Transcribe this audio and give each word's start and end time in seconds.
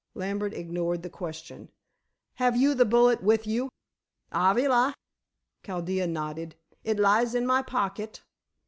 Lambert 0.15 0.55
ignored 0.55 1.03
the 1.03 1.11
question. 1.11 1.69
"Have 2.37 2.57
you 2.57 2.73
the 2.73 2.85
bullet 2.85 3.21
with 3.21 3.45
you?" 3.45 3.69
"Avali," 4.33 4.93
Chaldea 5.63 6.07
nodded. 6.07 6.55
"It 6.83 6.97
lies 6.97 7.35
in 7.35 7.45
my 7.45 7.61
pocket." 7.61 8.23